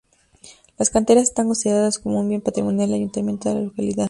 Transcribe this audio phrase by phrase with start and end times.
[0.79, 3.97] Las canteras están consideradas como un bien patrimonial del Ayuntamiento de la localidad.